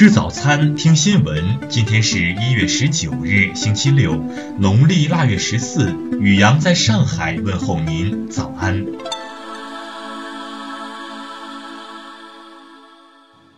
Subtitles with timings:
[0.00, 1.68] 吃早餐，听新闻。
[1.68, 4.16] 今天是一月十九日，星期六，
[4.58, 5.94] 农历腊月十四。
[6.18, 8.86] 雨阳在上海问候您，早安。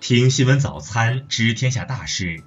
[0.00, 2.43] 听新闻早餐，知天下大事。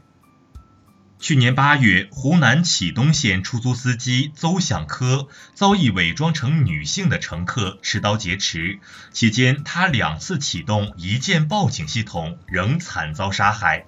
[1.25, 8.77] 去年八月，湖南启东县出租司机邹享科遭一伪装成女性的乘客持刀劫持，
[9.11, 13.87] 期间他两次启动一键报警系统，仍惨遭杀害。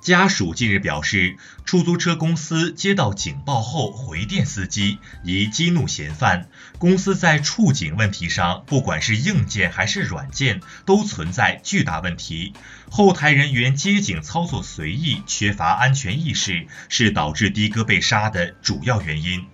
[0.00, 1.36] 家属近日表示，
[1.66, 6.48] 出租车公司接到警报后回电司机，以激怒嫌犯。
[6.78, 12.54] 公司在触警问题上，不管是硬件还是软件，都存在巨大问题。
[12.90, 19.44] 后台人员接警操作随意，缺乏安全意识，是导致的哥被杀的主要原因。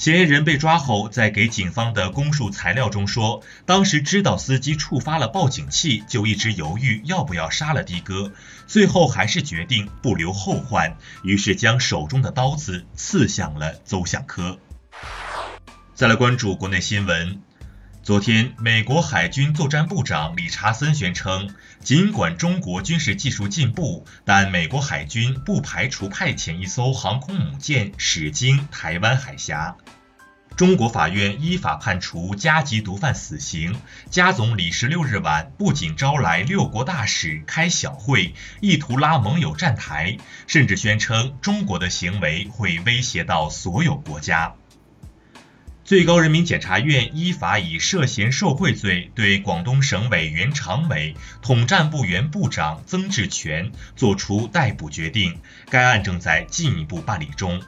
[0.00, 8.32] 嫌疑人被抓后，在给警方的供述材料中说，当时知道司机触发了报警器，就一直犹豫要不要杀了的哥，
[8.66, 14.58] 最后还是决定不留后患，于是将手中的刀子刺向了邹向科。
[15.94, 17.42] 再来关注国内新闻。
[18.10, 29.76] 昨天，美国海军作战部长理查森宣称，尽管中国军事技术进步，但美国海军不排除派遣一艘航空母舰驶经台湾海峡。
[30.56, 33.76] 中国法院依法判处加级毒贩死刑。
[34.10, 40.16] 加总理十六日晚不仅招来六国大使开小会，意图拉盟友站台，
[40.48, 44.56] 甚至宣称中国的行为会威胁到所有国家。
[45.90, 57.60] 最高人民检察院依法以涉嫌受贿罪对广东省委原常委、统战部原部长曾志全作出逮捕决定，该案正在进一步办理中。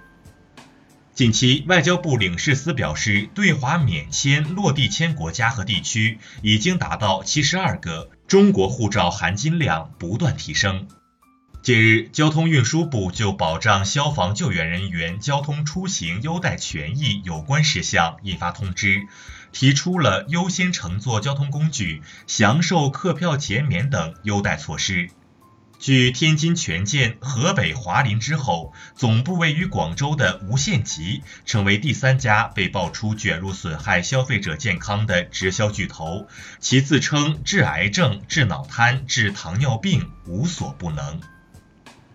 [1.14, 10.86] 近期，外交部领事司表示，对华免签落地签国家和地区已经达到七十二个，中国护照含金量不断提升。
[11.62, 19.06] 近日，交通运输部就保障消防救援人员交通出行优待权益有关事项印发通知，
[19.52, 25.11] 提出了优先乘坐交通工具、享受客票减免等优待措施。
[25.78, 36.27] 继天津权健、河北华林之后，总部位于广州的无限极成为第三家被爆出卷入损害消费者健康的直销巨头，
[36.58, 41.20] 其自称治癌症、治脑瘫、治糖尿病无所不能。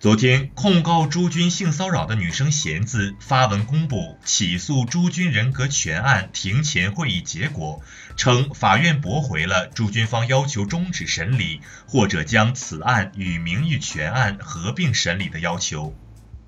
[0.08, 7.82] 昨天，控告朱军性骚扰的女生贤子发文公布起诉朱军人格权案庭前会议结果，
[8.16, 11.60] 称法院驳回了朱军方要求终止审理
[11.90, 15.94] 或者将此案与名誉权案合并审理的要求。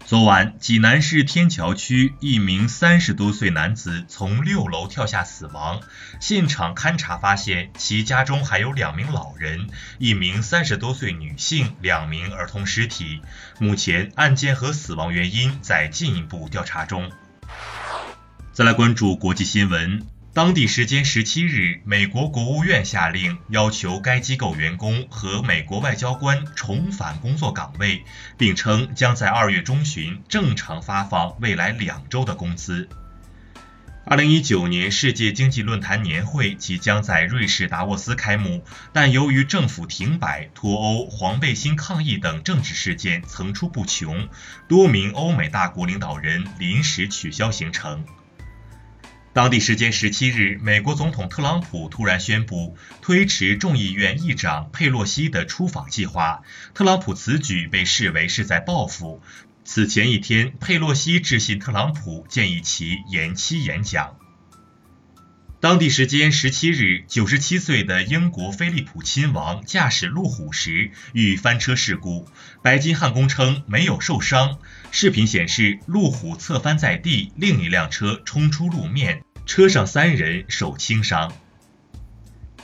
[0.06, 5.82] 昨晚，济南市天桥区一名三十多岁男子从六楼跳下死亡，
[6.20, 13.22] 现场勘查发现其家中还有两名老人、一名三十多岁女性、两名儿童尸体。
[13.60, 17.12] 目前，案件和死亡原因在进一步调查中。
[18.52, 20.02] 再来关注国际新闻。
[20.40, 28.06] 当地时间十七日，美国国务院下令要求该机构员工和美国外交官重返工作岗位，
[28.38, 32.88] 并称将在二月中旬正常发放未来两周的工资。
[34.06, 38.64] 二零一九年世界经济论坛年会即将在瑞士达沃斯开幕，
[38.94, 44.30] 但由于政府停摆、脱欧、黄背心抗议等政治事件层出不穷，
[44.70, 48.06] 多名欧美大国领导人临时取消行程。
[49.32, 56.42] 当地时间十七日，美国总统特朗普突然宣布推迟众议院议长佩洛西的出访计划。
[56.74, 59.22] 特朗普此举被视为是在报复。
[59.64, 64.18] 此前一天，佩洛西致信特朗普，建议其延期演讲。
[65.62, 72.28] 当地时间十七日，九十七岁的英国菲利普亲王驾驶路虎时遇翻车事故，
[72.64, 74.58] 白金汉宫称没有受伤。
[74.92, 81.32] 视频显示，路虎侧翻在地，另一辆车冲出路面，车上三人受轻伤。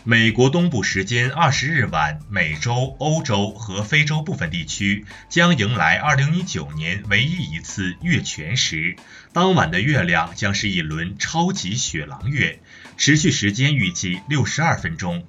[0.03, 8.95] 美国东部时间二十日晚，美洲、欧洲和非洲部分地区将迎来二零一九年唯一一次月全食。
[9.31, 12.59] 当晚的月亮将是一轮超级雪狼月，
[12.97, 15.25] 持续时间预计六十二分钟。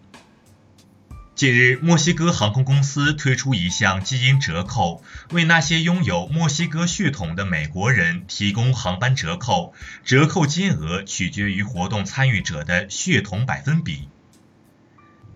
[1.37, 5.03] 近日，墨西哥航空公司推出一项基因折扣，
[5.33, 14.09] 为那些拥有墨西哥血统的美国人提供航班折扣，折扣金额取决于活动参与者的血统百分比。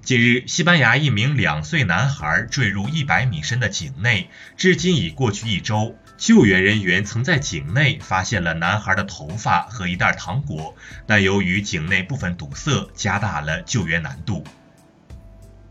[0.03, 5.99] 近日，西班牙一名两岁男孩坠入一百米深的井内，至今已过去一周。
[6.17, 10.75] 救援人员曾在井内发现了男孩的头发和一袋糖果，
[11.07, 14.43] 但由于井内部分堵塞，加大了救援难度。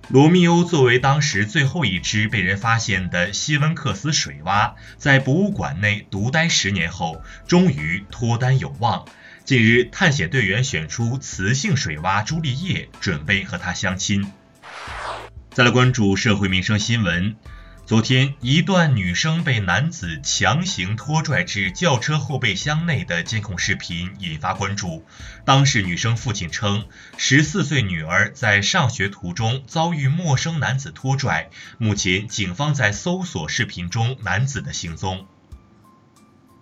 [0.10, 9.06] 罗密欧作为当时最后一只被人发现的西温克斯水蛙，在博物馆内独呆十年后，终于脱单有望。
[9.46, 14.32] 近日，探险队员选出雌性水蛙朱丽叶，准备和它相亲。
[15.52, 17.36] 再来关注社会民生新闻。
[17.89, 25.07] 昨天，一段女生被男子强行拖拽至轿车后备箱内的监控视频引发关注。
[25.44, 26.86] 当事女生父亲称，
[27.18, 31.50] 十四岁女儿在上学途中遭遇陌生男子拖拽，
[31.80, 35.25] 目前警方在搜索视频中男子的行踪。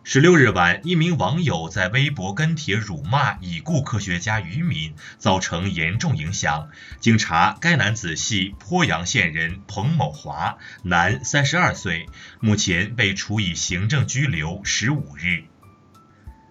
[0.10, 6.70] 十六日晚，一名网友在微博跟帖辱骂已故科学家于敏，造成严重影响。
[7.02, 12.06] 经查，该男子系鄱阳县人彭某华，男，三十二岁，
[12.40, 15.44] 目前被处以行政拘留十五日。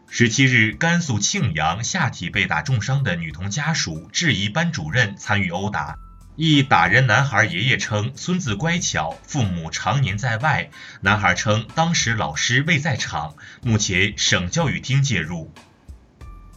[0.07, 5.97] 十七日，甘肃庆阳下体被打重伤的女童家属质疑班主任参与殴打。
[6.39, 10.69] 一打人男孩爷爷称，孙子乖巧，父母常年在外。
[11.01, 13.37] 男孩称，当时老师未在场。
[13.63, 15.51] 目前省教育厅介入。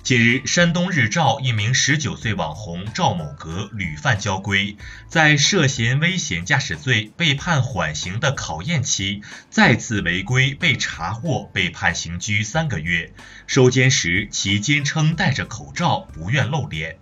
[0.03, 4.75] 近日，山东日照一名十九岁网红赵某格屡犯交规，
[5.07, 13.13] 在涉嫌危险驾驶罪被判缓刑的考验期，再次违规被查获，被判刑拘三个月。
[13.47, 16.97] 收监时，其坚称戴着口罩，不愿露脸。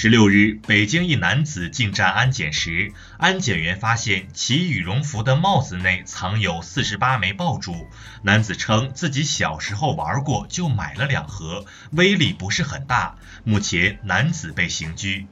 [0.00, 7.88] 十六日，北京一男子进站安检时，安检员发现其羽绒服的帽子内藏有四十八枚爆竹。
[8.22, 13.16] 男子称自己小时候玩过，就买了两盒，威力不是很大。
[13.42, 15.26] 目前，男子被刑拘。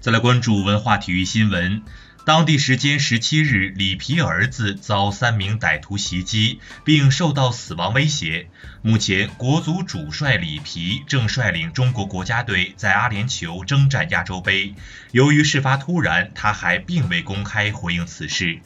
[0.00, 1.84] 再来关注文化体育新闻。
[2.24, 8.48] 当地时间十七日，里皮儿子遭三名歹徒袭击，并受到死亡威胁。
[8.80, 14.72] 目前，国足主帅里皮正率领中国国家队在阿联酋征战亚洲杯。
[15.10, 18.60] 由于事发突然，他还并未公开回应此事。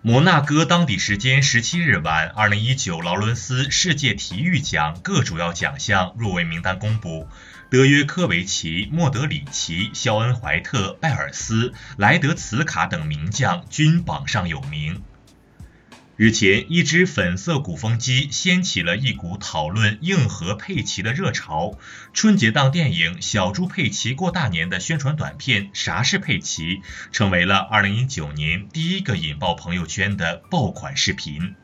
[0.00, 7.28] 摩纳哥当地时间十七日晚，二零一九劳伦斯世界体育奖各主要奖项入围名单公布，
[7.68, 15.02] 德约科维奇、莫德里奇、肖恩怀特、拜尔斯、莱德茨卡等名将均榜上有名。
[16.16, 21.76] 日前，一只粉色鼓风机掀起了一股讨论硬核佩奇的热潮。
[22.14, 26.76] 春节档电影《小猪佩奇过大年》的宣传短片《啥是佩奇》
[27.12, 31.54] 成为了2019年第一个引爆朋友圈的爆款视频。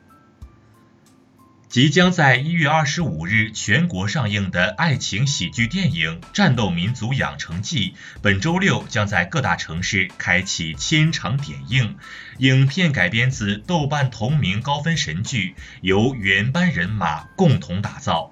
[1.73, 11.95] 即将在一月二十五日全国上映的爱情喜剧电影《战斗民族养成记》，本周六将在各大城市开启千场点映。
[12.37, 18.29] 影片改编自豆瓣同名高分神剧，由原班人马共同打造。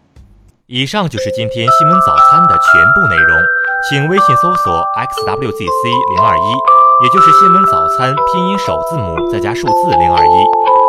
[0.67, 3.41] 以上就是今天新闻早餐的全部内容，
[3.89, 6.53] 请微信搜索 xwzc 零二一，
[7.03, 10.81] 也就是新闻早餐拼音首字母再加数字零二一。